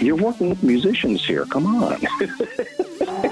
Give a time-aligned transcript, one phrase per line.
[0.00, 1.44] you're working with musicians here.
[1.46, 2.00] Come on.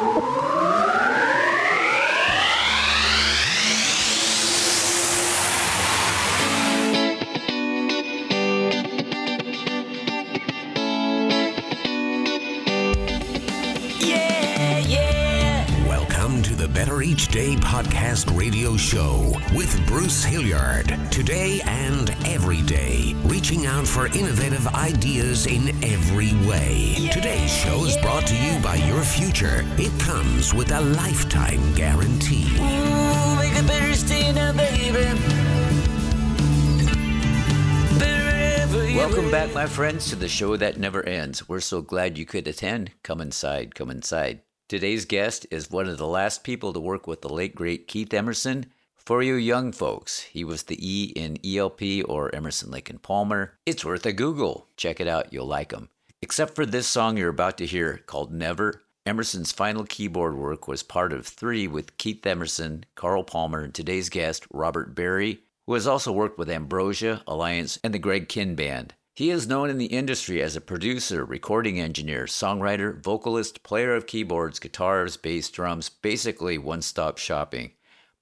[17.17, 20.99] the Each Day podcast radio show with Bruce Hilliard.
[21.11, 27.09] Today and every day, reaching out for innovative ideas in every way.
[27.13, 29.65] Today's show is brought to you by your future.
[29.79, 32.49] It comes with a lifetime guarantee.
[32.57, 35.07] Ooh, make it better stay now, baby.
[38.97, 41.49] Welcome back, my friends, to the show that never ends.
[41.49, 42.93] We're so glad you could attend.
[43.03, 44.41] Come inside, come inside.
[44.69, 48.13] Today's guest is one of the last people to work with the late, great Keith
[48.13, 48.67] Emerson.
[48.97, 53.61] For you young folks, he was the E in ELP or Emerson, Lake and Palmer.
[53.65, 54.67] It's worth a Google.
[54.77, 55.89] Check it out, you'll like him.
[56.21, 58.83] Except for this song you're about to hear called Never.
[59.07, 64.09] Emerson's final keyboard work was part of three with Keith Emerson, Carl Palmer, and today's
[64.09, 68.95] guest, Robert Berry, who has also worked with Ambrosia, Alliance, and the Greg Kihn Band.
[69.17, 74.07] He is known in the industry as a producer, recording engineer, songwriter, vocalist, player of
[74.07, 77.73] keyboards, guitars, bass, drums, basically one stop shopping.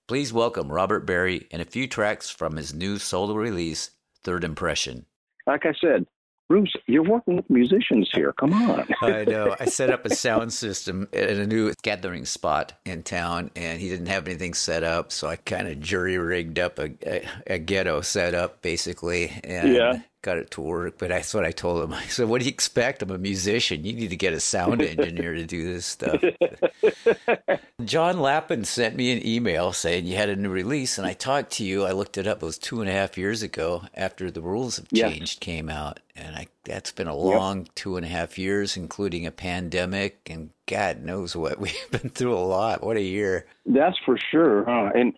[0.07, 3.91] Please welcome Robert Berry and a few tracks from his new solo release,
[4.23, 5.07] Third Impression.
[5.49, 6.07] like I said,
[6.49, 8.33] Bruce, you're working with musicians here.
[8.33, 8.87] Come on.
[9.03, 9.57] I know.
[9.59, 13.89] I set up a sound system at a new gathering spot in town, and he
[13.89, 17.59] didn't have anything set up, so I kind of jury rigged up a, a, a
[17.59, 20.01] ghetto setup, basically, and Yeah.
[20.25, 20.95] Got it to work.
[20.99, 21.93] But that's what I told him.
[21.95, 23.03] I said, "What do you expect?
[23.03, 23.85] I'm a musician.
[23.85, 26.21] You need to get a sound engineer to do this stuff."
[27.85, 31.53] John Lappin sent me an email saying you had a new release, and I talked
[31.53, 31.85] to you.
[31.85, 32.43] I looked it up.
[32.43, 35.11] It was two and a half years ago after the rules have Yeah.
[35.11, 39.27] changed came out, and I that's been a long two and a half years, including
[39.27, 42.35] a pandemic, and God knows what we've been through.
[42.35, 42.83] A lot.
[42.83, 43.47] What a year.
[43.67, 44.65] That's for sure.
[44.65, 44.91] Huh?
[44.95, 45.13] And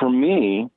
[0.00, 0.70] for me,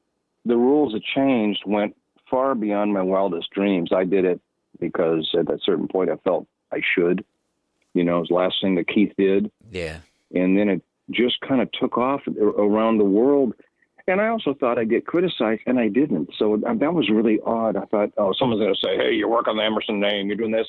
[0.46, 1.96] the rules that changed went
[2.32, 3.92] far beyond my wildest dreams.
[3.94, 4.42] I did it
[4.80, 7.24] because at that certain point I felt I should.
[7.94, 9.52] You know, it was the last thing that Keith did.
[9.70, 9.98] Yeah.
[10.34, 10.82] And then it
[11.12, 13.54] just kind of took off around the world.
[14.08, 16.32] And I also thought I'd get criticized, and I didn't.
[16.40, 17.76] So that was really odd.
[17.76, 20.38] I thought, oh, someone's going to say, hey, you're working on the Emerson name, you're
[20.38, 20.68] doing this.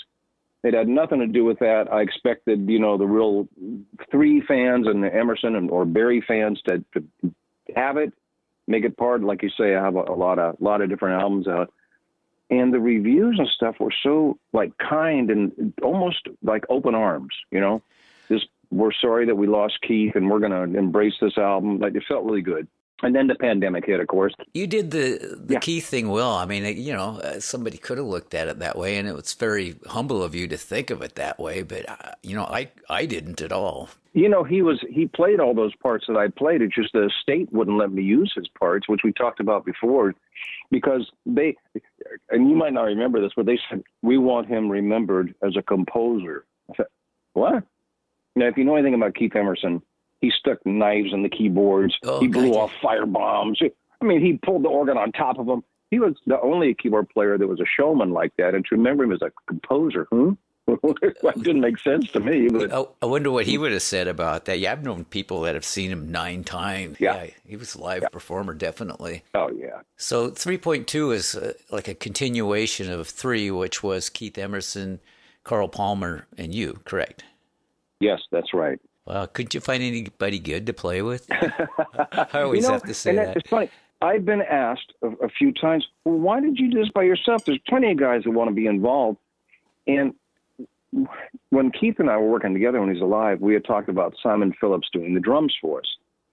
[0.65, 1.93] It had nothing to do with that.
[1.93, 3.49] I expected, you know, the real
[4.11, 7.05] three fans and the Emerson and or Berry fans to, to
[7.75, 8.13] have it,
[8.67, 9.23] make it part.
[9.23, 11.73] Like you say, I have a, a lot of a lot of different albums out,
[12.51, 17.35] and the reviews and stuff were so like kind and almost like open arms.
[17.51, 17.83] You know,
[18.29, 21.79] just we're sorry that we lost Keith, and we're going to embrace this album.
[21.79, 22.69] Like it felt really good.
[23.05, 24.33] And then the pandemic hit, of course.
[24.55, 25.59] You did the the Yeah.
[25.61, 26.35] key thing well.
[26.35, 29.15] I mean, you know, uh, somebody could have looked at it that way, and it
[29.15, 31.63] was very humble of you to think of it that way.
[31.63, 33.89] But uh, you know, I I didn't at all.
[34.15, 36.63] You know, he was he played all those parts that I played.
[36.63, 40.15] It's just the state wouldn't let me use his parts, which we talked about before,
[40.71, 41.57] because they
[42.31, 45.63] and you might not remember this, but they said we want him remembered as a
[45.63, 46.45] composer.
[46.71, 46.87] I said,
[47.33, 47.65] what?
[48.37, 49.83] Now, if you know anything about Keith Emerson,
[50.23, 51.99] he stuck knives in the keyboards.
[52.05, 52.61] Oh, he blew gotcha.
[52.61, 53.61] off fire bombs.
[53.61, 55.63] I mean, he pulled the organ on top of him.
[55.91, 58.55] He was the only keyboard player that was a showman like that.
[58.55, 60.31] And to remember him as a composer, hmm?
[60.67, 62.49] that didn't make sense to me.
[62.49, 62.73] But
[63.03, 64.61] I, wonder what he would have said about that.
[64.61, 66.99] Yeah, I've known people that have seen him nine times.
[67.01, 67.27] Yeah.
[67.45, 69.25] he was a live performer, definitely.
[69.35, 75.01] oh yeah, So 3.2 is uh, like a continuation of 3, which was Keith Emerson,
[75.43, 77.25] Carl Palmer, and you, correct?
[78.01, 78.79] yes, that's right.
[79.07, 81.27] Wow, couldn't you find anybody good to play with?
[81.33, 83.37] I always you know, have to say and that.
[83.37, 83.71] It's funny.
[84.01, 87.45] I've been asked a, a few times, well, why did you do this by yourself?
[87.45, 89.19] There's plenty of guys that want to be involved.
[89.87, 90.15] And
[91.51, 94.53] when Keith and I were working together when he's alive, we had talked about Simon
[94.61, 95.87] Phillips doing the drums for us.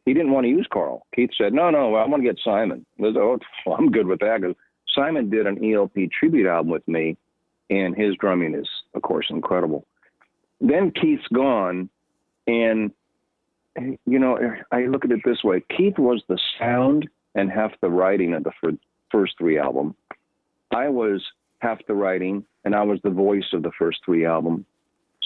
[0.06, 1.06] He didn't want to use Carl.
[1.16, 2.86] Keith said, no, no, I want to get Simon.
[2.98, 3.40] Was, oh,
[3.72, 4.42] I'm good with that.
[4.42, 4.56] Cause
[4.96, 7.16] Simon did an ELP tribute album with me,
[7.70, 9.86] and his drumming is, of course, incredible.
[10.60, 11.90] Then Keith's gone,
[12.50, 12.92] and
[14.06, 14.38] you know,
[14.72, 18.44] I look at it this way: Keith was the sound and half the writing of
[18.44, 18.78] the fir-
[19.12, 19.96] first three album.
[20.72, 21.24] I was
[21.60, 24.66] half the writing, and I was the voice of the first three album.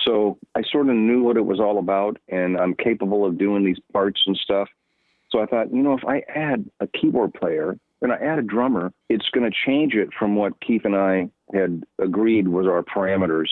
[0.05, 3.63] So I sort of knew what it was all about, and I'm capable of doing
[3.63, 4.67] these parts and stuff.
[5.31, 8.43] So I thought, you know, if I add a keyboard player and I add a
[8.43, 12.83] drummer, it's going to change it from what Keith and I had agreed was our
[12.83, 13.47] parameters.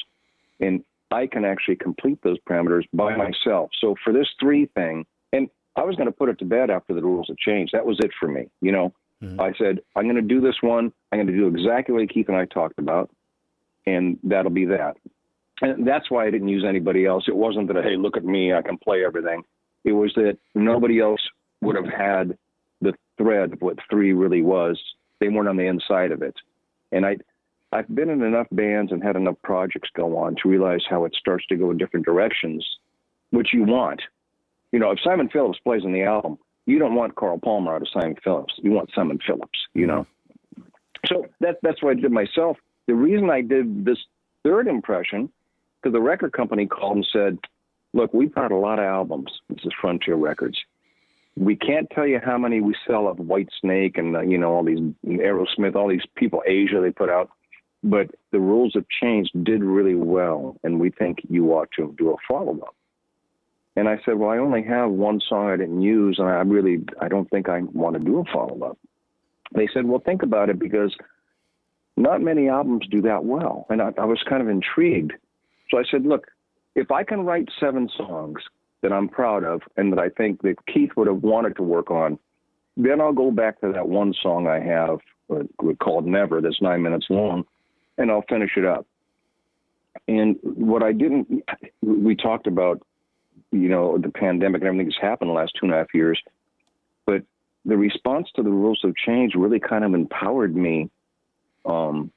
[0.59, 3.69] And I can actually complete those parameters by myself.
[3.79, 6.93] So for this three thing, and I was going to put it to bed after
[6.93, 7.73] the rules had changed.
[7.73, 8.49] That was it for me.
[8.61, 9.39] You know, mm-hmm.
[9.39, 10.91] I said, I'm going to do this one.
[11.11, 13.09] I'm going to do exactly what Keith and I talked about,
[13.85, 14.97] and that'll be that.
[15.61, 17.25] And that's why I didn't use anybody else.
[17.27, 19.43] It wasn't that, hey, look at me, I can play everything.
[19.83, 21.21] It was that nobody else
[21.61, 22.37] would have had
[22.81, 24.81] the thread of what three really was.
[25.19, 26.35] They weren't on the inside of it.
[26.91, 27.17] And I,
[27.71, 31.15] I've been in enough bands and had enough projects go on to realize how it
[31.17, 32.65] starts to go in different directions,
[33.29, 34.01] which you want.
[34.71, 37.81] You know, if Simon Phillips plays on the album, you don't want Carl Palmer out
[37.81, 38.53] of Simon Phillips.
[38.57, 40.05] You want Simon Phillips, you know.
[41.07, 42.57] So that that's what I did myself.
[42.87, 43.97] The reason I did this
[44.43, 45.29] third impression,
[45.81, 47.37] because the record company called and said,
[47.93, 49.31] "Look, we've got a lot of albums.
[49.49, 50.59] This is Frontier Records.
[51.35, 54.53] We can't tell you how many we sell of White Snake and uh, you know
[54.53, 57.31] all these Aerosmith, all these people Asia they put out,
[57.83, 59.31] but the rules have changed.
[59.43, 62.75] Did really well, and we think you ought to do a follow up."
[63.75, 66.83] And I said, "Well, I only have one song I didn't use, and I really
[66.99, 68.77] I don't think I want to do a follow up."
[69.53, 70.95] They said, "Well, think about it because."
[71.97, 73.65] not many albums do that well.
[73.69, 75.13] And I, I, was kind of intrigued.
[75.69, 76.27] So I said, look,
[76.75, 78.41] if I can write seven songs
[78.81, 81.91] that I'm proud of and that I think that Keith would have wanted to work
[81.91, 82.17] on,
[82.77, 84.99] then I'll go back to that one song I have
[85.29, 85.43] uh,
[85.79, 87.45] called Never that's nine minutes long
[87.97, 88.85] and I'll finish it up.
[90.07, 91.43] And what I didn't,
[91.81, 92.81] we talked about,
[93.51, 96.21] you know, the pandemic and everything that's happened the last two and a half years,
[97.05, 97.23] but
[97.65, 100.89] the response to the rules of change really kind of empowered me
[101.65, 102.11] um,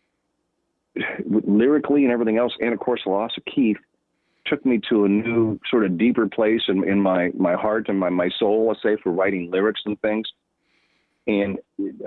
[1.27, 3.77] lyrically and everything else, and of course the loss of Keith
[4.47, 7.99] took me to a new sort of deeper place in, in my my heart and
[7.99, 10.27] my my soul, let's say, for writing lyrics and things.
[11.27, 11.59] And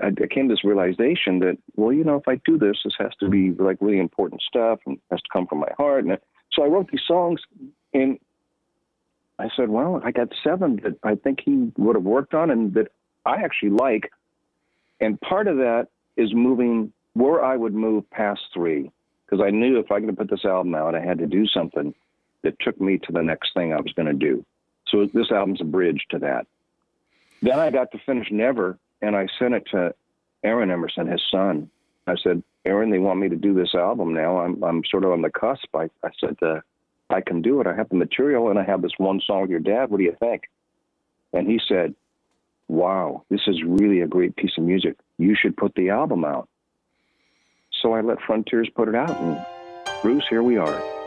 [0.02, 3.10] I, came to this realization that, well, you know, if I do this, this has
[3.18, 6.04] to be like really important stuff and has to come from my heart.
[6.04, 6.18] And
[6.52, 7.40] so I wrote these songs,
[7.92, 8.18] and
[9.38, 12.74] I said, well, I got seven that I think he would have worked on and
[12.74, 12.92] that
[13.26, 14.10] I actually like.
[15.00, 18.90] And part of that is moving where I would move past three,
[19.26, 21.92] because I knew if I could put this album out, I had to do something
[22.42, 24.44] that took me to the next thing I was going to do.
[24.88, 26.46] So this album's a bridge to that.
[27.42, 29.94] Then I got to finish Never, and I sent it to
[30.44, 31.70] Aaron Emerson, his son.
[32.06, 34.38] I said, Aaron, they want me to do this album now.
[34.38, 35.74] I'm I'm sort of on the cusp.
[35.74, 36.60] I, I said, uh,
[37.10, 37.66] I can do it.
[37.66, 39.90] I have the material, and I have this one song your dad.
[39.90, 40.48] What do you think?
[41.32, 41.94] And he said,
[42.68, 44.96] Wow, this is really a great piece of music.
[45.16, 46.48] You should put the album out.
[47.82, 49.44] So I let Frontiers put it out, and
[50.02, 50.97] Bruce, here we are.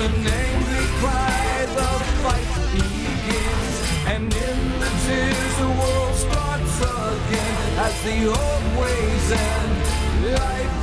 [0.00, 1.66] The name they cry.
[1.76, 1.90] The
[2.24, 3.76] fight begins,
[4.12, 9.76] and in the tears, the world starts again as the old ways end.
[10.40, 10.79] Life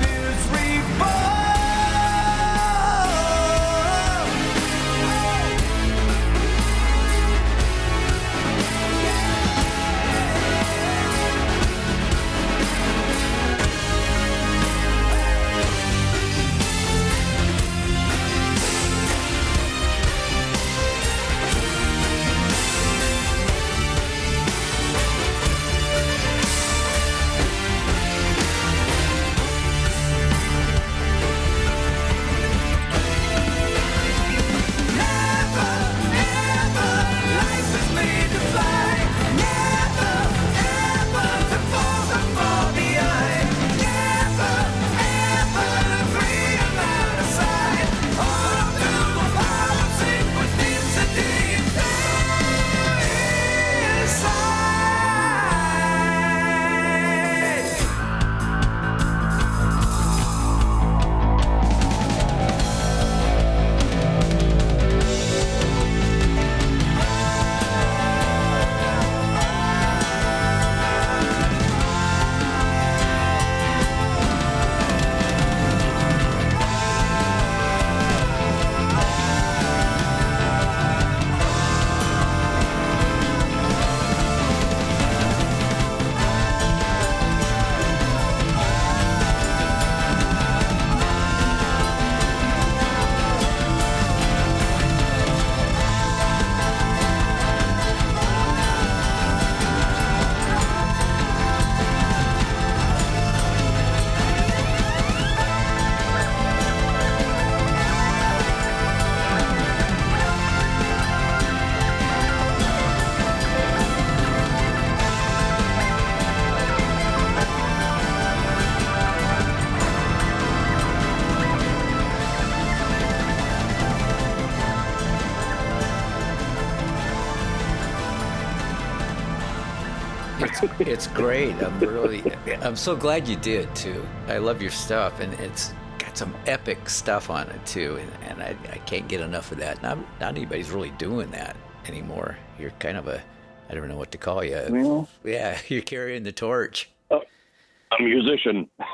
[130.79, 131.53] It's, great.
[131.55, 132.23] I'm really,
[132.61, 134.05] I'm so glad you did too.
[134.27, 137.97] I love your stuff, and it's got some epic stuff on it too.
[137.99, 139.81] And, and I, I can't get enough of that.
[139.81, 141.55] Not, not anybody's really doing that
[141.87, 142.37] anymore.
[142.59, 143.21] You're kind of a,
[143.69, 144.61] I don't know what to call you.
[144.69, 146.89] Well- yeah, you're carrying the torch.
[147.09, 148.69] A musician.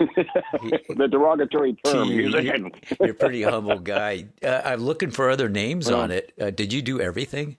[0.95, 2.71] the derogatory term, You- musician.
[2.99, 4.25] You're a pretty humble guy.
[4.41, 6.31] Uh, I'm looking for other names on it.
[6.39, 7.57] Uh, did you do everything?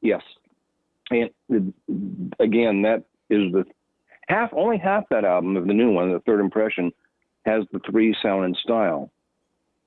[0.00, 0.22] Yes.
[1.10, 1.72] And the-
[2.38, 3.64] again, that is the
[4.28, 6.92] half, only half that album of the new one, the third impression,
[7.44, 9.10] has the three sound and style.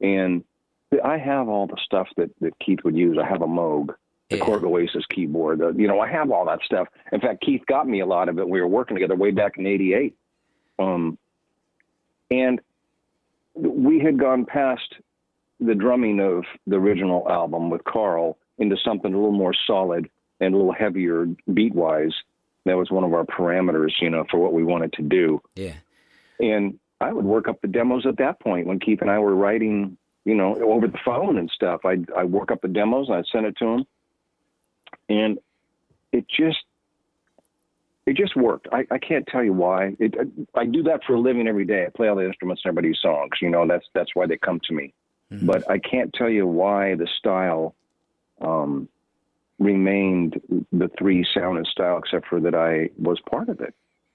[0.02, 0.44] And
[1.04, 3.18] I have all the stuff that, that Keith would use.
[3.18, 3.96] I have a Moog,
[4.30, 4.44] the Yeah.
[4.44, 5.60] Korg Oasys keyboard.
[5.60, 6.88] The, you know, I have all that stuff.
[7.12, 8.48] In fact, Keith got me a lot of it.
[8.48, 10.16] We were working together way back in '88.
[10.80, 11.18] Um,
[12.32, 12.60] and
[13.56, 14.96] we had gone past
[15.60, 20.10] the drumming of the original album with Carl into something a little more solid
[20.44, 22.14] and a little heavier beat wise.
[22.66, 25.42] That was one of our parameters, you know, for what we wanted to do.
[25.56, 25.76] Yeah.
[26.40, 29.36] And I would work up the demos at that point when Keith and I were
[29.36, 31.84] writing, you know, over the phone and stuff.
[31.86, 33.86] I'd, I'd work up the demos and I'd send it to him.
[35.10, 35.40] And
[36.12, 36.64] it just,
[38.06, 38.68] it just worked.
[38.72, 39.96] I, I can't tell you why.
[40.00, 40.16] It,
[40.56, 41.86] I do that for a living every day.
[41.86, 43.32] I play all the instruments and everybody's songs.
[43.42, 44.94] You know, that's that's why they come to me.
[45.42, 47.74] But I can't tell you why the style
[48.40, 48.88] um,
[49.64, 53.74] remained the three sound and style, except for that I was part of it.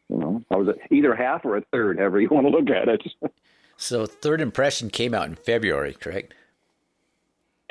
[0.08, 2.88] You know, I was either half or a third, however you want to look at
[2.88, 3.02] it.
[3.80, 6.34] So Third Impression came out in February, correct?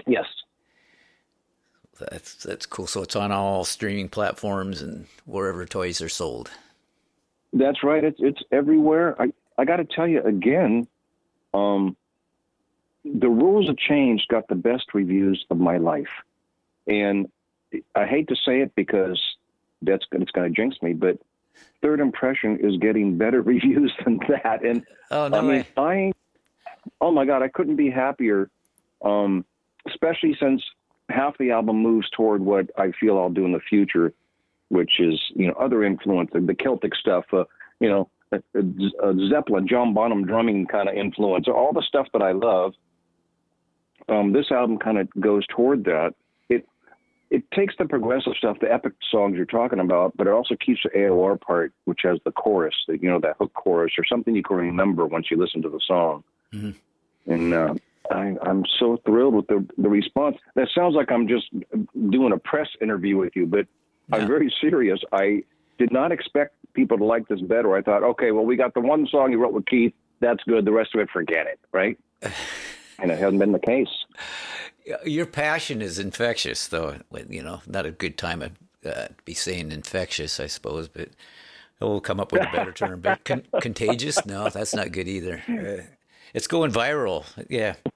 [0.08, 0.24] yes,
[2.00, 2.88] That's that's cool.
[2.88, 6.50] So it's on all streaming platforms and wherever toys are sold.
[7.52, 8.04] That's right.
[8.06, 9.22] It's it's everywhere.
[9.22, 10.88] I I got to tell you again,
[11.54, 11.98] um,
[13.04, 16.08] the rules of change got the best reviews of my life,
[16.88, 17.30] and
[17.96, 19.22] I hate to say it because
[19.82, 21.20] that's it's going to jinx me, but
[21.82, 24.64] third impression is getting better reviews than that.
[24.64, 25.68] And Oh, no I mean, way.
[25.78, 26.12] I
[27.02, 28.50] oh my god, I couldn't be happier.
[29.04, 29.46] Um,
[29.86, 30.64] especially since
[31.10, 34.14] half the album moves toward what I feel I'll do in the future,
[34.70, 37.26] which is you know other influence, the Celtic stuff.
[37.32, 37.46] Uh,
[37.80, 42.22] you know, uh, uh, Zeppelin, John Bonham drumming kind of influence, all the stuff that
[42.22, 42.74] I love.
[44.10, 46.14] Um, this album kind of goes toward that.
[47.30, 50.82] It takes the progressive stuff, the epic songs you're talking about, but it also keeps
[50.84, 54.34] the AOR part, which has the chorus, the, you know, that hook chorus, or something
[54.36, 56.24] you can remember once you listen to the song.
[57.26, 57.76] And uh,
[58.10, 60.38] I, I'm so thrilled with the the response.
[60.56, 61.48] That sounds like I'm just
[62.10, 63.68] doing a press interview with you, but
[64.10, 64.18] Yeah.
[64.18, 65.00] I'm very serious.
[65.12, 65.44] I
[65.78, 67.76] did not expect people to like this better.
[67.76, 69.94] I thought, okay, well, we got the one song you wrote with Keith.
[70.22, 70.64] That's good.
[70.64, 71.98] The rest of it, forget it, right?
[73.00, 73.90] and it hasn't been the case.
[75.06, 76.98] Your passion is infectious, though.
[77.30, 78.42] You know, not a good time
[78.84, 81.10] to uh, be saying infectious, I suppose, but
[81.80, 83.02] we'll come up with a better term.
[83.02, 84.26] But con- contagious?
[84.26, 85.42] No, that's not good either.
[85.48, 85.84] Uh,
[86.34, 87.26] it's going viral.
[87.50, 87.76] Yeah.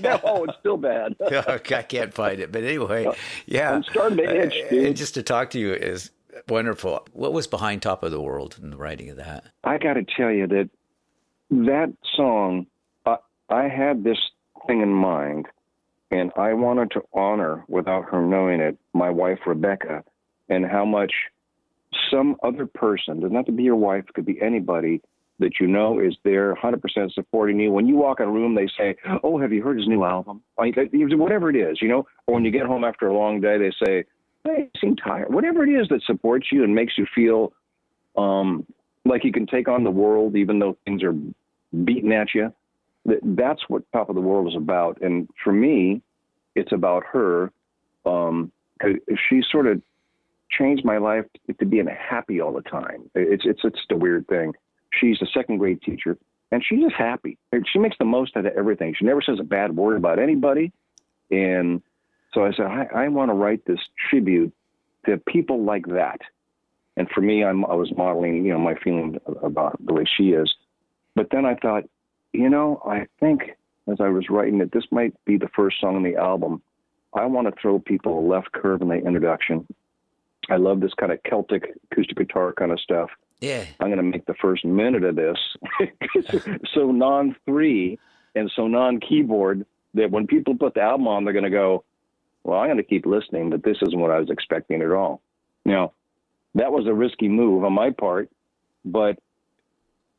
[0.00, 1.16] no, it's still bad.
[1.30, 2.52] I can't find it.
[2.52, 3.10] But anyway,
[3.46, 3.72] yeah.
[3.72, 4.86] I'm starting to itch, Uh, dude.
[4.86, 6.10] And just to talk to you is
[6.48, 7.06] wonderful.
[7.12, 9.44] What was behind Top of the World in the writing of that?
[9.64, 10.70] I got to tell you that
[11.50, 12.66] that song,
[13.04, 13.16] I,
[13.48, 14.18] I had this
[14.66, 15.46] thing in mind,
[16.10, 20.04] and I wanted to honor, without her knowing it, my wife Rebecca,
[20.48, 21.12] and how much
[22.10, 25.00] some other person, doesn't have to be your wife, could be anybody
[25.38, 27.70] that you know is there 100% supporting you.
[27.70, 30.42] When you walk in a room, they say, Oh, have you heard his new album?
[30.56, 33.72] Whatever it is, you know, or when you get home after a long day, they
[33.84, 34.04] say,
[34.44, 35.32] Hey, you seem tired.
[35.32, 37.52] Whatever it is that supports you and makes you feel
[38.16, 38.64] um,
[39.04, 41.14] like you can take on the world even though things are
[41.84, 42.52] beating at you.
[43.06, 45.00] That that's what Top of the World is about.
[45.00, 46.02] And for me,
[46.54, 47.50] it's about her.
[48.04, 48.96] Um, 'cause
[49.28, 49.80] she sort of
[50.50, 51.24] changed my life
[51.58, 53.10] to being happy all the time.
[53.14, 54.54] It's it's it's just a weird thing.
[54.92, 56.16] She's a second grade teacher,
[56.52, 57.38] and she's just happy.
[57.72, 58.94] She makes the most out of everything.
[58.94, 60.72] She never says a bad word about anybody.
[61.30, 61.82] And
[62.32, 64.52] so I said, I, I want to write this tribute
[65.06, 66.20] to people like that.
[66.96, 70.30] And for me, I'm, I was modeling, you know, my feeling about the way she
[70.30, 70.54] is.
[71.14, 71.84] But then I thought,
[72.36, 73.42] you know, I think
[73.88, 76.62] as I was writing it, this might be the first song on the album.
[77.14, 79.66] I want to throw people a left curve in the introduction.
[80.50, 83.10] I love this kind of Celtic acoustic guitar kind of stuff.
[83.40, 83.64] Yeah.
[83.80, 85.38] I'm going to make the first minute of this
[86.74, 87.98] so non three
[88.34, 91.84] and so non keyboard that when people put the album on, they're going to go,
[92.44, 95.20] well, I'm going to keep listening, but this isn't what I was expecting at all.
[95.64, 95.92] Now,
[96.54, 98.30] that was a risky move on my part,
[98.84, 99.18] but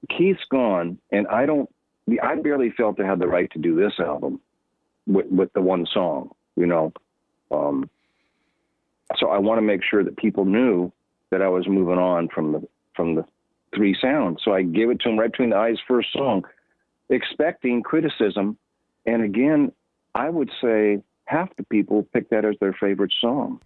[0.10, 1.70] Keith's gone, and I don't,
[2.24, 4.40] I barely felt I had the right to do this album
[5.06, 6.94] with, with the one song, you know.
[7.52, 7.90] Um,
[9.18, 10.92] so I want to make sure that people knew
[11.32, 13.26] that I was moving on from the from the
[13.76, 14.40] three sounds.
[14.44, 16.44] So I gave it to him right between the eyes first song,
[17.10, 18.58] expecting criticism.
[19.06, 19.72] And again,
[20.16, 23.62] I would say half the people pick that as their favorite song.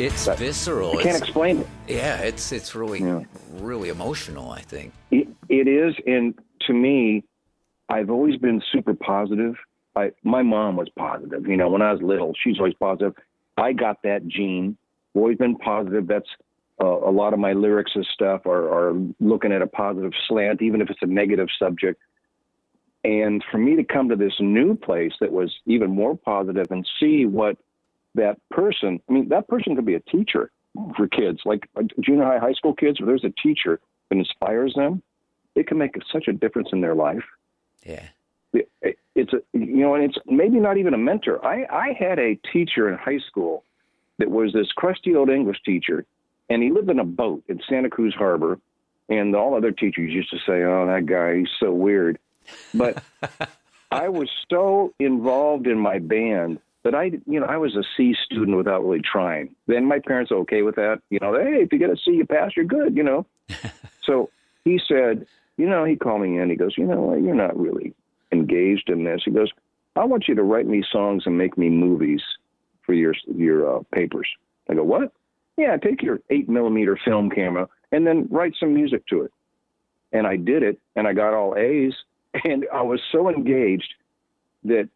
[0.00, 0.92] It's That- visceral.
[0.92, 1.66] I can't It's, explain it.
[1.86, 3.24] yeah, it's it's really Yeah.
[3.60, 4.50] really emotional.
[4.50, 4.94] I think.
[5.10, 5.28] it.
[5.50, 6.32] It is, and
[6.66, 7.22] to me,
[7.90, 9.56] I've always been super positive.
[9.94, 11.46] I my mom was positive.
[11.46, 13.14] You know, when I was little, she's always positive.
[13.58, 14.78] I got that gene.
[15.14, 16.06] Always been positive.
[16.06, 16.30] That's
[16.82, 20.62] uh, a lot of my lyrics and stuff are, are looking at a positive slant,
[20.62, 22.00] even if it's a negative subject.
[23.04, 26.88] And for me to come to this new place that was even more positive and
[26.98, 27.58] see what
[28.14, 30.50] that person, I mean, that person could be a teacher
[30.96, 34.74] for kids, like uh, junior high, high school kids, where there's a teacher that inspires
[34.74, 35.02] them.
[35.54, 37.24] It can make such a difference in their life.
[37.84, 38.06] Yeah.
[39.14, 41.44] It's a, you know, and it's maybe not even a mentor.
[41.44, 43.64] I, I had a teacher in high school
[44.18, 46.04] that was this crusty old English teacher,
[46.48, 48.58] and he lived in a boat in Santa Cruz Harbor.
[49.08, 52.18] And all other teachers used to say, "Oh, that guy, he's so weird."
[52.72, 53.02] But
[53.90, 58.14] I was so involved in my band that I, you know, I was a C
[58.24, 59.54] student without really trying.
[59.66, 61.00] Then my parents are okay with that.
[61.10, 62.96] You know, hey, if you get a C, you pass, you're good.
[62.96, 63.26] You know.
[64.02, 64.30] so
[64.64, 66.48] he said, you know, he called me in.
[66.50, 67.94] He goes, you know you're not really
[68.32, 69.22] engaged in this.
[69.24, 69.50] He goes,
[69.96, 72.22] I want you to write me songs and make me movies
[72.82, 74.28] for your your uh, papers.
[74.68, 75.12] I go, what?
[75.56, 79.32] Yeah, take your eight millimeter film camera and then write some music to it.
[80.12, 81.94] And I did it, and I got all A's,
[82.44, 83.94] and I was so engaged
[84.64, 84.88] that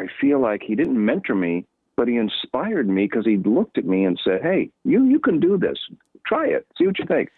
[0.00, 3.84] I feel like he didn't mentor me, but he inspired me because he looked at
[3.84, 5.78] me and said, "Hey, you you can do this.
[6.26, 6.66] Try it.
[6.76, 7.30] See what you think."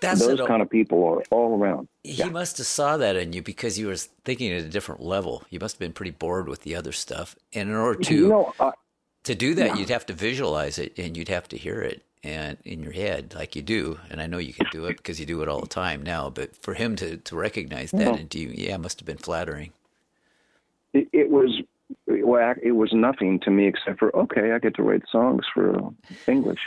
[0.00, 1.86] That's Those kind of people are all around.
[2.02, 5.44] He must have saw that in you because you were thinking at a different level.
[5.50, 7.36] You must have been pretty bored with the other stuff.
[7.54, 8.72] And in order to You know, uh,
[9.22, 9.76] to do that, yeah.
[9.76, 13.34] you'd have to visualize it and you'd have to hear it and in your head
[13.36, 14.00] like you do.
[14.10, 16.28] And I know you can do it because you do it all the time now.
[16.28, 18.18] But for him to to recognize that Mhm.
[18.20, 19.70] and do you, yeah, it must have been flattering.
[20.92, 21.62] It, it was
[22.06, 25.78] well, it was nothing to me except for okay, I get to write songs for
[26.26, 26.60] English.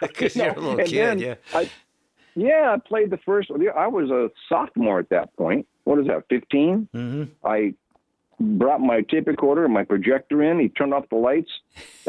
[0.00, 1.34] Because You you're a little and kid, yeah.
[1.52, 1.70] I,
[2.34, 3.50] yeah, I played the first.
[3.50, 5.66] I was a sophomore at that point.
[5.84, 6.24] What is that?
[6.28, 7.74] 15 hmm I
[8.40, 10.58] brought my tape recorder and my projector in.
[10.58, 11.50] He turned off the lights.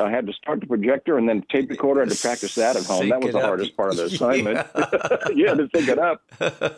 [0.01, 2.01] I had to start the projector and then tape recorder.
[2.01, 2.99] I had to practice that at home.
[2.99, 3.45] Sync that was the up.
[3.45, 4.65] hardest part of the assignment.
[4.75, 5.27] Yeah.
[5.35, 6.23] yeah, to sync it up.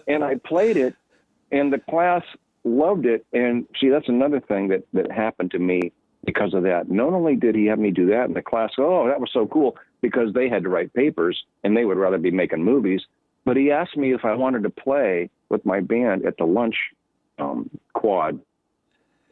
[0.08, 0.96] And I played it,
[1.52, 2.24] and the class
[2.66, 3.26] loved it.
[3.32, 5.92] And see, that's another thing that that happened to me
[6.26, 6.90] because of that.
[6.90, 9.46] Not only did he have me do that, in the class, oh, that was so
[9.48, 13.02] cool because they had to write papers and they would rather be making movies.
[13.46, 16.76] But he asked me if I wanted to play with my band at the lunch
[17.38, 18.40] um, quad,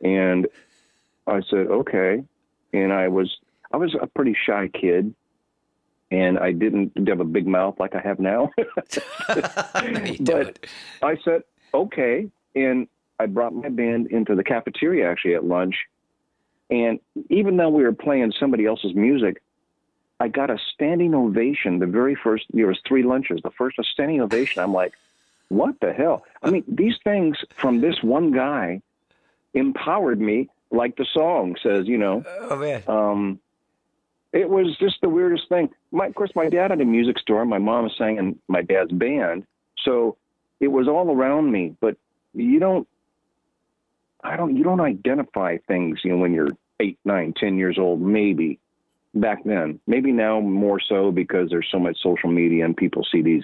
[0.03, 0.47] and
[1.25, 2.23] I said okay.
[2.73, 3.35] And I was
[3.71, 5.15] I was a pretty shy kid,
[6.11, 8.51] and I didn't have a big mouth like I have now.
[9.27, 10.59] but.
[11.01, 11.41] I said
[11.73, 12.87] okay, and
[13.23, 15.75] I brought my band into the cafeteria actually at lunch,
[16.69, 19.41] and even though we were playing somebody else's music,
[20.19, 21.79] I got a standing ovation.
[21.79, 23.39] The very first there was three lunches.
[23.43, 24.61] The first a standing ovation.
[24.61, 24.93] I'm like,
[25.49, 26.25] what the hell?
[26.41, 28.81] I mean, these things from this one guy
[29.53, 31.87] empowered me, like the song says.
[31.87, 32.83] You know, Oh man.
[32.87, 33.39] um,
[34.31, 35.69] it was just the weirdest thing.
[35.91, 37.45] My, of course, my dad had a music store.
[37.45, 39.45] My mom sang in my dad's band,
[39.83, 40.17] so
[40.59, 41.75] it was all around me.
[41.79, 41.97] But
[42.33, 42.87] you don't,
[44.23, 45.99] I don't, you don't identify things.
[46.03, 48.59] You know, when you're eight, nine, ten years old, maybe
[49.15, 49.79] back then.
[49.87, 53.43] Maybe now more so because there's so much social media and people see these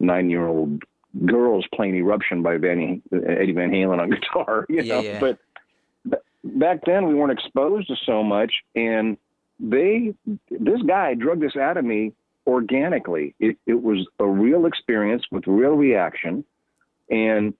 [0.00, 0.82] nine-year-old
[1.24, 4.66] girls playing "Eruption" by Van, Eddie Van Halen on guitar.
[4.68, 5.20] You know, yeah.
[5.20, 5.38] but
[6.44, 9.16] back then we weren't exposed to so much, and
[9.58, 10.14] they
[10.50, 12.12] this guy drug this out of me
[12.46, 13.34] organically.
[13.40, 16.44] It, it was a real experience with real reaction,
[17.10, 17.54] and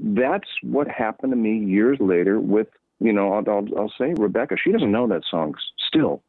[0.00, 2.68] that's what happened to me years later with
[3.00, 4.56] you know I'll, I'll, I'll say Rebecca.
[4.62, 6.22] She doesn't know that song's still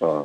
[0.00, 0.24] uh,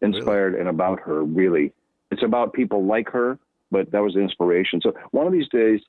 [0.00, 1.24] inspired and about her.
[1.24, 1.72] Really,
[2.10, 3.38] it's about people like her,
[3.70, 4.80] but that was the inspiration.
[4.82, 5.80] So one of these days.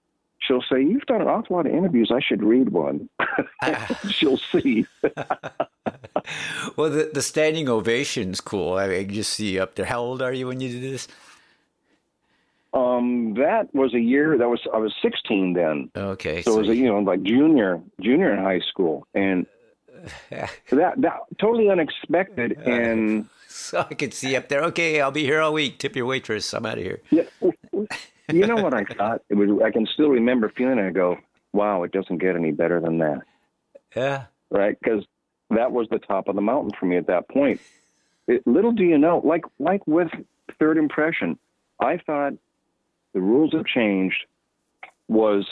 [0.44, 2.12] She'll say, "You've done an awful lot of interviews.
[2.12, 3.08] I should read one."
[4.10, 4.88] She'll see.
[6.76, 8.74] well, the the standing ovation's cool.
[8.74, 9.86] I, mean, just see up there.
[9.86, 11.08] How old are you when you do this?
[13.02, 14.38] Um, that was a year.
[14.38, 15.90] That was I was 16 then.
[15.96, 16.42] Okay.
[16.44, 19.46] So it was a, you know like junior junior in high school, and
[20.30, 20.52] that
[20.98, 22.54] that totally unexpected.
[22.66, 24.64] And so I could see up there.
[24.66, 25.80] Okay, I'll be here all week.
[25.80, 26.54] Tip your waitress.
[26.54, 27.02] I'm out of here.
[27.12, 27.24] yeah,
[28.32, 29.22] you know what I thought?
[29.30, 29.50] It was.
[29.64, 30.88] I can still remember feeling it.
[30.88, 31.18] I go,
[31.54, 33.22] wow, it doesn't get any better than that,
[33.96, 34.26] Yeah.
[34.50, 34.78] right?
[34.80, 35.04] Because
[35.50, 37.60] that was the top of the mountain for me at that point.
[38.28, 40.10] It, little do you know, like like with
[40.60, 41.38] Third Impression,
[41.80, 42.34] I thought
[43.14, 44.26] the rules have changed
[45.08, 45.46] was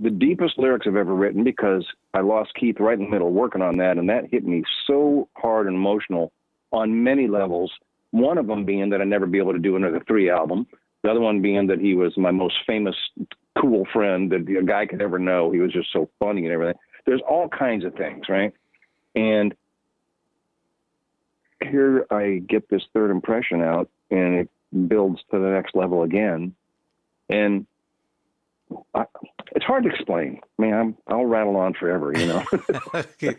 [0.00, 3.62] the deepest lyrics I've ever written because I lost Keith right in the middle working
[3.62, 6.32] on that, and that hit me so hard and emotional.
[6.70, 7.72] on many levels.
[8.10, 10.66] One of them being that I'd never be able to do another three album.
[11.02, 12.94] The other one being that he was my most famous,
[13.58, 15.50] cool friend that a guy could ever know.
[15.50, 16.78] He was just so funny and everything.
[17.06, 18.52] There's all kinds of things, right?
[19.14, 19.54] And
[21.62, 24.50] here I get this third impression out, and it
[24.88, 26.54] builds to the next level again.
[27.28, 27.66] And
[28.94, 29.04] I,
[29.52, 30.40] it's hard to explain.
[30.58, 32.44] I mean, I'm, I'll rattle on forever, you know.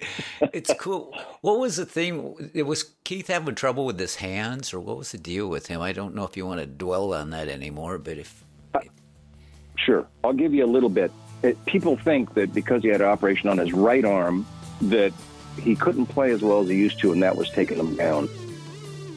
[0.53, 1.15] it's cool.
[1.41, 2.51] What was the thing?
[2.53, 5.81] It was Keith having trouble with his hands, or what was the deal with him?
[5.81, 8.43] I don't know if you want to dwell on that anymore, but if.
[8.73, 8.79] Uh,
[9.77, 10.07] sure.
[10.23, 11.11] I'll give you a little bit.
[11.43, 14.45] It, people think that because he had an operation on his right arm,
[14.81, 15.13] that
[15.59, 18.29] he couldn't play as well as he used to, and that was taking him down.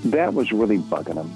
[0.05, 1.33] That was really bugging him.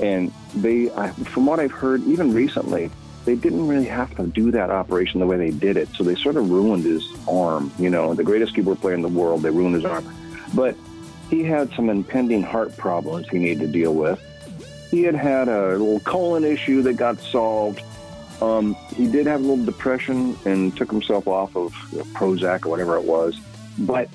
[0.00, 0.88] And they,
[1.24, 2.90] from what I've heard, even recently,
[3.24, 5.88] they didn't really have to do that operation the way they did it.
[5.94, 7.72] So they sort of ruined his arm.
[7.78, 10.04] You know, the greatest keyboard player in the world, they ruined his arm.
[10.54, 10.76] But
[11.30, 14.20] he had some impending heart problems he needed to deal with.
[14.90, 17.80] He had had a little colon issue that got solved.
[18.42, 21.72] Um, he did have a little depression and took himself off of
[22.12, 23.40] Prozac or whatever it was.
[23.78, 24.08] But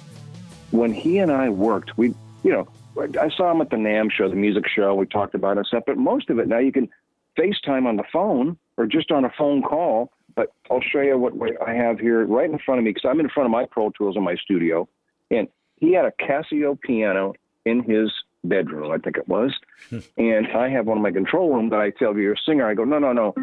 [0.72, 2.14] when he and I worked, we,
[2.44, 2.68] you know,
[3.00, 4.96] I saw him at the NAMM show, the music show.
[4.96, 5.84] We talked about it and stuff.
[5.86, 6.90] But most of it now you can
[7.38, 10.12] FaceTime on the phone or just on a phone call.
[10.36, 11.34] But I'll show you what
[11.66, 13.90] I have here right in front of me because I'm in front of my Pro
[13.90, 14.88] Tools in my studio,
[15.32, 17.34] and he had a Casio piano
[17.66, 18.12] in his
[18.44, 19.54] bedroom, I think it was,
[20.18, 22.70] and I have one in my control room that I tell you, you're a singer.
[22.70, 23.34] I go, no, no, no,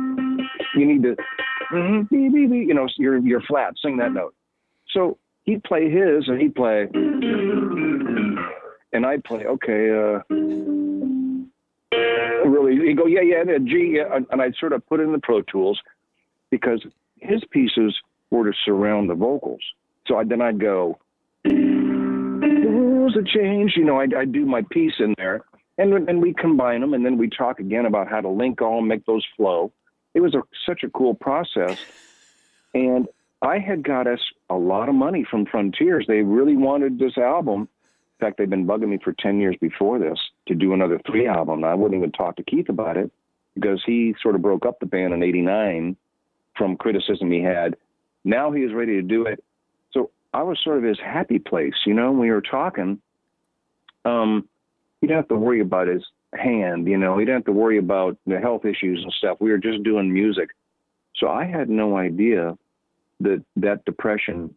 [0.74, 1.16] you need to,
[1.72, 4.34] mm-hmm, you know, you're you're flat, sing that note.
[4.90, 6.86] So he'd play his, and he'd play,
[8.94, 9.90] and I'd play, okay.
[9.90, 10.20] uh
[12.48, 14.18] really, he'd go, yeah, yeah, yeah, G, yeah.
[14.30, 15.80] And I'd sort of put in the Pro Tools
[16.50, 16.84] because
[17.20, 17.94] his pieces
[18.30, 19.60] were to surround the vocals.
[20.06, 20.98] So I, then I'd go,
[21.44, 23.76] the rules have changed.
[23.76, 25.44] You know, I'd, I'd do my piece in there,
[25.78, 28.78] and and we combine them, and then we talk again about how to link all
[28.78, 29.72] and make those flow.
[30.12, 31.78] It was a, such a cool process,
[32.72, 33.08] and
[33.42, 36.06] I had got us a lot of money from Frontiers.
[36.06, 37.68] They really wanted this album,
[38.24, 41.64] fact, they've been bugging me for 10 years before this to do another three album.
[41.64, 43.10] I wouldn't even talk to Keith about it
[43.54, 45.96] because he sort of broke up the band in 89
[46.56, 47.76] from criticism he had.
[48.24, 49.42] Now he is ready to do it.
[49.92, 53.00] So I was sort of his happy place, you know, when we were talking.
[54.04, 54.48] Um,
[55.00, 56.02] he didn't have to worry about his
[56.34, 59.38] hand, you know, he didn't have to worry about the health issues and stuff.
[59.40, 60.50] We were just doing music.
[61.16, 62.58] So I had no idea
[63.20, 64.54] that that depression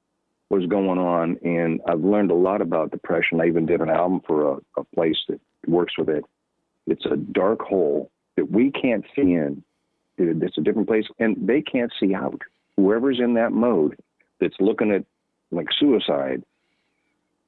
[0.50, 3.41] was going on, and I've learned a lot about depression.
[3.41, 6.24] I even did an album for a, a place that works with it.
[6.86, 9.64] It's a dark hole that we can't see in.
[10.18, 12.41] It's a different place, and they can't see out.
[12.78, 13.98] Whoever's in that mode
[14.39, 15.06] that's looking at
[15.52, 16.43] like suicide,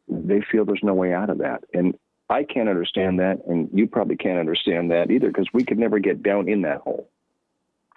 [0.08, 1.64] they feel there's no way out of that.
[1.74, 1.98] And
[2.30, 6.00] I can't understand that, and you probably can't understand that either because we could never
[6.00, 7.10] get down in that hole.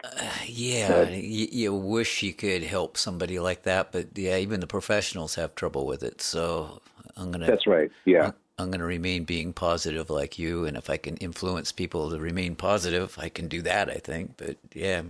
[0.04, 4.66] Uh, yeah, you, you, wish you could help somebody like that, but yeah, even the
[4.66, 6.20] professionals have trouble with it.
[6.20, 6.80] So
[7.16, 7.46] I'm gonna.
[7.46, 7.90] That's right.
[8.04, 8.26] Yeah.
[8.26, 12.18] I'm, I'm gonna remain being positive like you, and if I can influence people to
[12.18, 13.88] remain positive, I can do that.
[13.90, 15.02] I think, but yeah,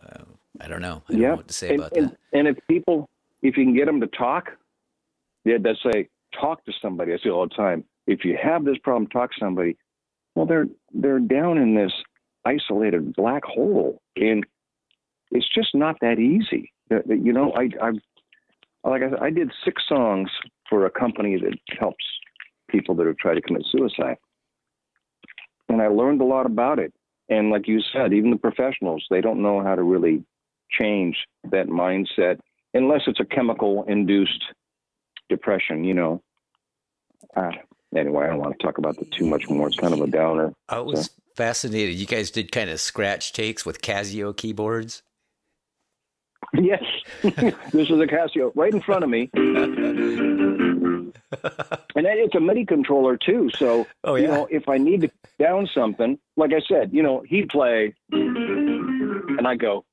[0.00, 0.22] uh,
[0.60, 1.02] I don't know.
[1.08, 1.28] I don't yeah.
[1.30, 2.18] know what to say and, about and, that.
[2.32, 3.08] And if people,
[3.42, 4.52] if you can get them to talk,
[5.44, 6.08] yeah, they say
[6.40, 7.12] talk to somebody.
[7.12, 7.84] I say all the time.
[8.06, 9.76] If you have this problem, talk to somebody.
[10.36, 11.92] Well, they're they're down in this
[12.46, 14.46] isolated black hole, and
[15.30, 16.72] it's just not that easy.
[16.90, 18.00] You know, I, I've
[18.84, 20.30] like I, said, I did six songs
[20.68, 22.04] for a company that helps
[22.70, 24.16] people that have tried to commit suicide,
[25.68, 26.92] and I learned a lot about it.
[27.28, 30.24] And like you said, even the professionals, they don't know how to really
[30.70, 31.16] change
[31.50, 32.38] that mindset
[32.72, 34.44] unless it's a chemical induced
[35.28, 36.22] depression, you know.
[37.36, 37.50] Uh,
[37.96, 39.66] anyway, I don't want to talk about that too much more.
[39.66, 40.52] It's kind of a downer.
[40.68, 41.96] I was so fascinated.
[41.96, 45.02] You guys did kind of scratch takes with Casio keyboards.
[46.54, 46.82] Yes,
[47.22, 51.12] this is a Casio right in front of me, and
[51.94, 53.50] it's a MIDI controller too.
[53.56, 54.22] So, oh, yeah.
[54.22, 57.94] you know, if I need to down something, like I said, you know, he'd play,
[58.12, 59.84] and I go,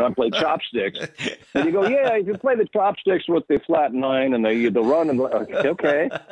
[0.00, 0.98] know, I play chopsticks,
[1.54, 4.80] and you go, yeah, you play the chopsticks with the flat nine and the the
[4.80, 6.10] run, and okay.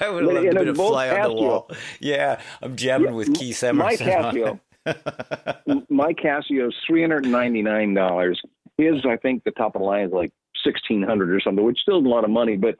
[0.00, 1.24] I would love to be a fly Casio.
[1.24, 1.70] on the wall.
[2.00, 4.06] Yeah, I'm jamming yeah, with Keith Emerson.
[4.06, 4.60] My Casio,
[5.88, 8.40] my Casio is three hundred ninety nine dollars.
[8.76, 10.32] His, I think, the top of the line is like
[10.64, 12.56] sixteen hundred or something, which still is a lot of money.
[12.56, 12.76] But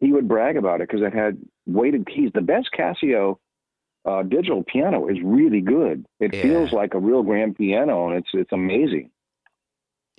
[0.00, 2.30] he would brag about it because it had weighted keys.
[2.34, 3.38] The best Casio
[4.04, 6.06] uh, digital piano is really good.
[6.20, 6.42] It yeah.
[6.42, 9.10] feels like a real grand piano, and it's it's amazing.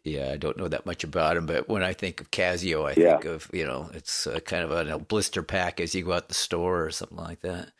[0.04, 2.94] Yeah, I don't know that much about him, but when I think of Casio, I
[3.00, 3.12] Yeah.
[3.12, 6.14] think of you know it's uh, kind of a, a blister pack as you go
[6.14, 7.72] out the store or something like that.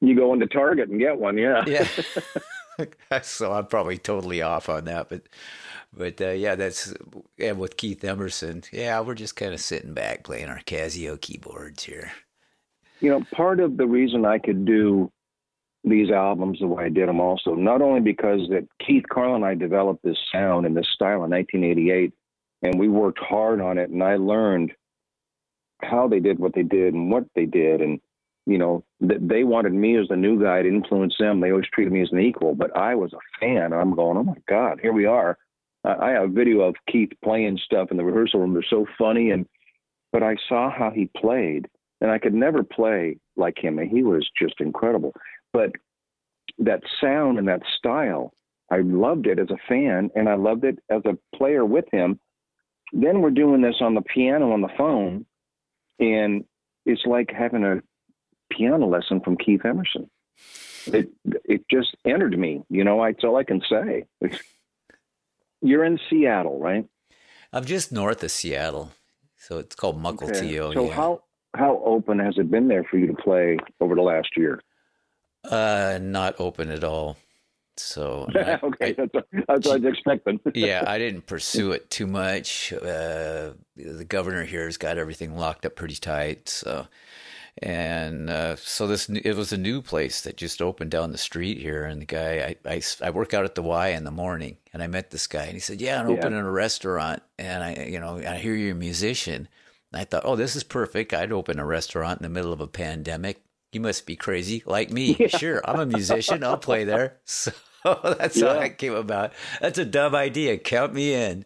[0.00, 1.64] You go into Target and get one, yeah.
[1.66, 1.88] Yeah.
[3.22, 5.22] so I'm probably totally off on that, but
[5.92, 6.92] but uh, yeah, that's
[7.38, 11.84] and with Keith Emerson, yeah, we're just kind of sitting back playing our Casio keyboards
[11.84, 12.12] here.
[13.00, 15.10] You know, part of the reason I could do
[15.86, 19.44] these albums the way I did them also, not only because that Keith Carl and
[19.44, 22.12] I developed this sound and this style in 1988,
[22.62, 24.72] and we worked hard on it, and I learned
[25.82, 28.00] how they did what they did and what they did, and
[28.46, 31.40] you know that they wanted me as the new guy to influence them.
[31.40, 33.72] They always treated me as an equal, but I was a fan.
[33.72, 35.38] I'm going, oh my God, here we are.
[35.84, 38.54] I have a video of Keith playing stuff in the rehearsal room.
[38.54, 39.46] They're so funny, and
[40.12, 41.68] but I saw how he played,
[42.00, 43.78] and I could never play like him.
[43.78, 45.12] And he was just incredible.
[45.56, 45.72] But
[46.58, 48.34] that sound and that style,
[48.70, 52.20] I loved it as a fan, and I loved it as a player with him.
[52.92, 55.24] Then we're doing this on the piano on the phone,
[55.98, 56.44] and
[56.84, 57.80] it's like having a
[58.52, 60.10] piano lesson from Keith Emerson.
[60.88, 62.62] It it just entered me.
[62.68, 64.04] You know, that's all I can say.
[64.20, 64.38] It's,
[65.62, 66.84] you're in Seattle, right?
[67.50, 68.92] I'm just north of Seattle,
[69.38, 70.74] so it's called Mukilteo.
[70.74, 70.92] So yeah.
[70.92, 71.22] how
[71.54, 74.60] how open has it been there for you to play over the last year?
[75.50, 77.16] Uh, not open at all.
[77.78, 80.40] So I- okay, that's, that's what I was expecting.
[80.54, 82.72] yeah, I didn't pursue it too much.
[82.72, 86.48] Uh, the governor here has got everything locked up pretty tight.
[86.48, 86.86] So,
[87.62, 91.58] and uh, so this it was a new place that just opened down the street
[91.58, 91.84] here.
[91.84, 94.82] And the guy, I, I, I work out at the Y in the morning, and
[94.82, 96.16] I met this guy, and he said, "Yeah, I'm Yeah.
[96.16, 99.48] opening a restaurant, and I, you know, I hear you're a musician."
[99.92, 101.12] And I thought, "Oh, this is perfect.
[101.14, 103.42] I'd open a restaurant in the middle of a pandemic."
[103.76, 105.28] You must be crazy, like me.
[105.28, 106.42] Sure, I'm a musician.
[106.42, 107.18] I'll play there.
[107.26, 107.52] So
[108.18, 108.64] that's how Yeah.
[108.64, 109.32] it came about.
[109.60, 110.56] That's a dumb idea.
[110.58, 111.44] Count me in.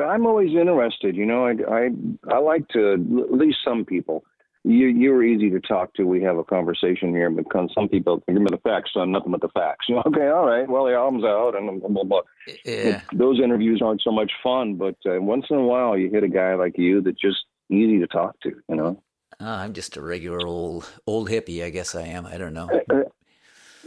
[0.00, 1.14] I'm always interested.
[1.16, 1.90] You know, I, I
[2.36, 4.24] I like to at least some people.
[4.62, 6.04] You you're easy to talk to.
[6.04, 9.32] We have a conversation here because some people give me the facts, so I'm nothing
[9.32, 9.86] but the facts.
[9.88, 10.66] You know, okay, all right.
[10.66, 12.22] Well, the album's out, and blah blah blah.
[12.64, 13.02] Yeah.
[13.12, 16.28] Those interviews aren't so much fun, but uh, once in a while you hit a
[16.28, 18.52] guy like you that's just easy to talk to.
[18.70, 19.02] You know.
[19.40, 22.26] Oh, I'm just a regular old old hippie, I guess I am.
[22.26, 22.68] I don't know.
[22.90, 23.02] Uh,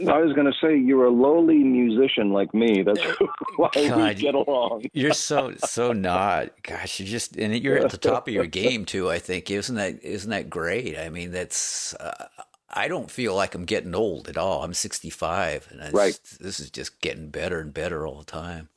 [0.08, 2.82] I was going to say you're a lowly musician like me.
[2.84, 3.00] That's
[3.56, 4.84] why we get along.
[4.92, 6.62] You're so so not.
[6.62, 9.10] Gosh, you're just and you're at the top of your game too.
[9.10, 10.96] I think isn't that isn't that great?
[10.98, 11.94] I mean, that's.
[11.94, 12.26] Uh,
[12.70, 14.62] I don't feel like I'm getting old at all.
[14.62, 16.20] I'm 65, and Right.
[16.38, 18.68] this is just getting better and better all the time.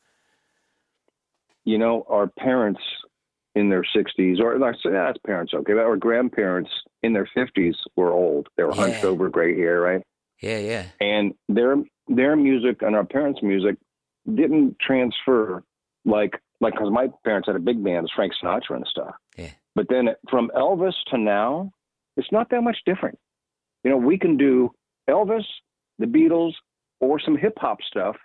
[1.65, 2.82] you know, our parents
[3.56, 6.70] in their 60s, or that's parents, okay, but our grandparents
[7.04, 8.47] in their 50s were old.
[8.56, 10.02] They were hunched over, gray hair, right?
[10.41, 11.76] Yeah, yeah, And their
[12.08, 13.76] their music and our parents' music
[14.26, 15.64] didn't transfer
[16.06, 19.16] like like because my parents had a big band, Frank Sinatra and stuff.
[19.38, 19.52] Yeah.
[19.76, 21.72] But then from Elvis to now,
[22.18, 23.18] it's not that much different.
[23.84, 24.72] You know, we can do
[25.10, 25.45] Elvis,
[25.99, 26.54] the Beatles,
[26.99, 28.16] or some hip hop stuff,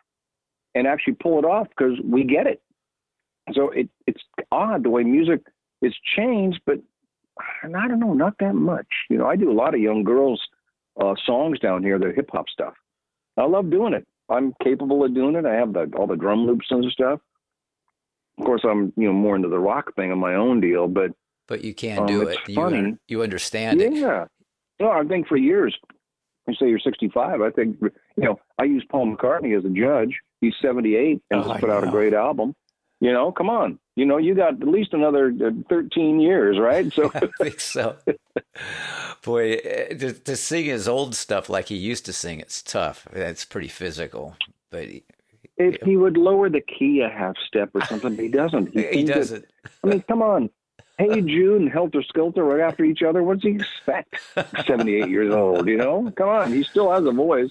[0.74, 2.60] and actually pull it off because we get it.
[3.54, 5.40] So it it's odd the way music
[5.82, 6.78] is changed, but
[7.62, 8.86] I don't know, not that much.
[9.10, 10.40] You know, I do a lot of young girls
[11.00, 12.74] uh, songs down here, the hip hop stuff.
[13.36, 14.06] I love doing it.
[14.28, 15.44] I'm capable of doing it.
[15.44, 17.20] I have the, all the drum loops and stuff.
[18.38, 21.12] Of course, I'm you know more into the rock thing on my own deal, but
[21.46, 22.38] but you can Um, do it.
[22.48, 22.78] You, funny.
[22.78, 23.92] un- you understand it.
[23.94, 24.24] yeah.
[24.80, 25.76] No, I think for years.
[26.48, 27.40] You say you're 65.
[27.40, 28.38] I think you know.
[28.58, 30.16] I use Paul McCartney as a judge.
[30.40, 32.54] He's 78 and Oh, just put out a great album.
[33.00, 33.78] You know, come on.
[33.94, 36.92] You know, you got at least another uh, 13 years, right?
[36.92, 37.96] So I think so.
[39.22, 43.06] Boy, eh, to, to sing his old stuff like he used to sing, it's tough.
[43.12, 44.36] That's pretty physical.
[44.70, 45.04] But he,
[45.56, 48.68] if he would lower the key a half step or something, he doesn't.
[48.72, 49.44] he it- doesn't.
[49.84, 50.50] I mean, come on.
[50.98, 53.22] Hey Jude and Helter Skelter right after each other.
[53.22, 54.16] What does he expect?
[54.66, 56.10] 78 years old, you know?
[56.16, 56.52] Come on.
[56.52, 57.50] He still has a voice.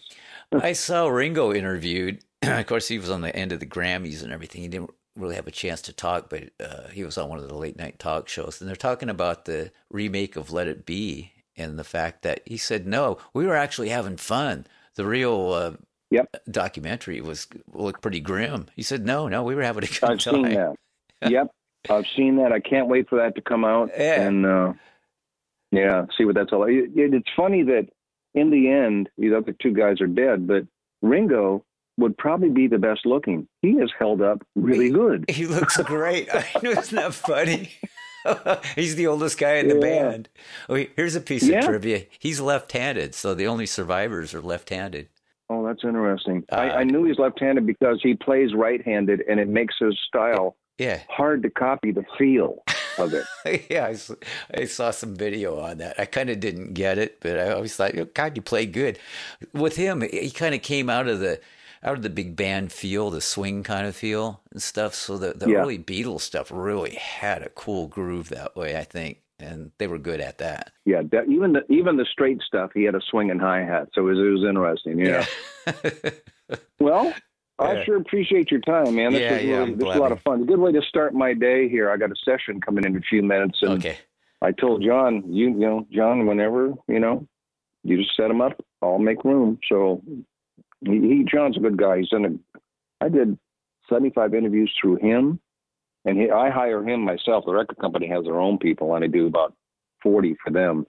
[0.52, 2.24] I saw Ringo interviewed.
[2.42, 4.62] of course, he was on the end of the Grammys and everything.
[4.62, 7.48] He didn't really have a chance to talk, but uh, he was on one of
[7.48, 8.60] the late night talk shows.
[8.60, 12.58] And they're talking about the remake of Let It Be and the fact that he
[12.58, 14.66] said, no, we were actually having fun.
[14.96, 15.72] The real uh,
[16.12, 16.36] Yep.
[16.52, 18.68] documentary was looked pretty grim.
[18.76, 20.34] He said, no, no, we were having a good I've time.
[20.46, 20.76] seen that.
[21.30, 21.48] Yep.
[21.90, 22.52] I've seen that.
[22.52, 23.90] I can't wait for that to come out.
[23.98, 24.22] Yeah.
[24.22, 24.74] And, uh,
[25.72, 26.64] yeah, see what that's all.
[26.66, 27.88] It, it, it's funny that
[28.34, 30.66] in the end, these other two guys are dead, but
[31.02, 31.64] Ringo
[31.98, 33.48] would probably be the best looking.
[33.62, 35.26] He has held up really good.
[35.30, 36.28] He looks great.
[36.34, 37.70] I know isn't that funny?
[38.76, 39.80] He's the oldest guy in the Yeah.
[39.82, 40.30] band.
[40.68, 41.60] Oh, here's a piece Yeah.
[41.60, 42.04] of trivia.
[42.20, 45.10] He's left-handed, so the only survivors are left-handed.
[45.50, 46.44] Oh, that's interesting.
[46.52, 50.58] Uh, I, I knew he's left-handed because he plays right-handed, and it makes his style
[50.80, 51.02] Yeah.
[51.08, 52.64] hard to copy the feel
[52.98, 53.26] of it.
[53.70, 53.94] yeah,
[54.58, 56.00] I saw some video on that.
[56.00, 58.98] I kind of didn't get it, but I always thought, "Oh, God, you play good.
[59.54, 61.40] With him, he kind of came out of the
[61.86, 64.94] out of the big band feel, the swing kind of feel and stuff.
[64.96, 65.60] So the the Yeah.
[65.60, 70.00] early Beatles stuff really had a cool groove that way, I think, and they were
[70.00, 70.72] good at that.
[70.86, 74.02] Yeah, de- even the even the straight stuff, he had a swinging hi hat, so
[74.08, 75.00] it was, it was interesting.
[75.00, 75.26] Yeah.
[76.80, 77.14] Well,
[77.60, 77.68] Yeah.
[77.68, 79.14] I sure appreciate your time, man.
[79.14, 80.42] This Yeah, was yeah, really, this glad a lot of fun.
[80.42, 81.90] A good way to start my day here.
[81.90, 83.98] I got a session coming in a few minutes, and okay.
[84.42, 87.26] I told John, you, you know, John, whenever you know,
[87.84, 88.62] you just set him up.
[88.82, 89.58] I'll make room.
[89.70, 90.02] So
[90.86, 92.00] he, John's a good guy.
[92.00, 93.06] He's done a.
[93.06, 93.38] I did
[93.90, 95.40] seventy five interviews through him,
[96.06, 97.46] and he, I hire him myself.
[97.46, 99.54] The record company has their own people, and I do about
[100.02, 100.86] forty for them,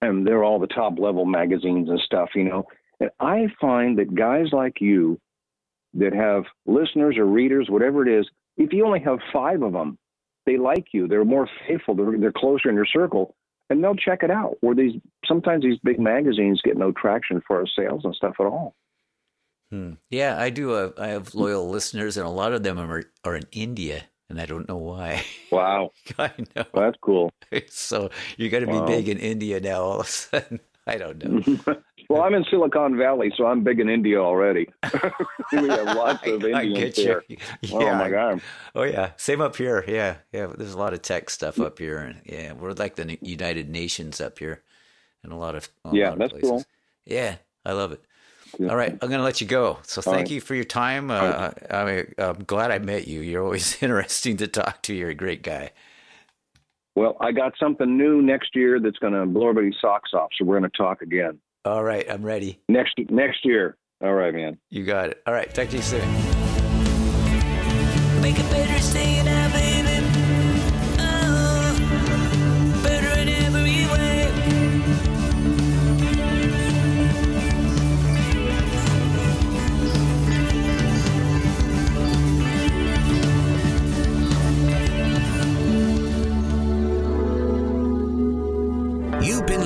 [0.00, 2.66] and they're all the top level magazines and stuff, you know.
[3.00, 5.20] And I find that guys like you,
[5.94, 8.26] that have listeners or readers, whatever it is,
[8.56, 9.98] if you only have five of them,
[10.46, 11.06] they like you.
[11.06, 11.94] They're more faithful.
[11.94, 13.36] They're, they're closer in your circle,
[13.70, 14.56] and they'll check it out.
[14.60, 18.46] Where these sometimes these big magazines get no traction for our sales and stuff at
[18.46, 18.74] all.
[19.70, 19.92] Hmm.
[20.10, 20.72] Yeah, I do.
[20.72, 24.40] Uh, I have loyal listeners, and a lot of them are are in India, and
[24.40, 25.22] I don't know why.
[25.52, 26.64] Wow, I know.
[26.72, 27.30] well, that's cool.
[27.68, 28.84] So you're going to Wow.
[28.86, 29.82] be big in India now.
[29.82, 31.76] All of a sudden, I don't know.
[32.08, 34.68] Well, I'm in Silicon Valley, so I'm big in India already.
[35.52, 37.24] we have lots of I- I Indians get here.
[37.28, 37.36] you.
[37.72, 37.98] Oh Yeah.
[37.98, 38.40] my God!
[38.74, 39.84] Oh yeah, same up here.
[39.86, 40.46] Yeah, yeah.
[40.46, 44.20] There's a lot of tech stuff up here, and yeah, we're like the United Nations
[44.20, 44.62] up here,
[45.22, 46.50] and a lot of a Yeah, lot of that's places.
[46.50, 46.64] cool.
[47.04, 48.00] Yeah, I love it.
[48.58, 48.68] Yeah.
[48.68, 49.78] All right, I'm going to let you go.
[49.82, 50.30] So thank right.
[50.30, 51.10] you for your time.
[51.10, 53.20] Uh, I mean, I'm glad I met you.
[53.20, 54.94] You're always interesting to talk to.
[54.94, 55.72] You're a great guy.
[56.96, 60.30] Well, I got something new next year that's going to blow everybody's socks off.
[60.36, 62.60] So we're going to talk again All right, I'm ready.
[62.68, 63.76] next next year.
[64.00, 64.58] All right, man.
[64.70, 65.22] You got it.
[65.26, 66.08] All right, talk to you soon.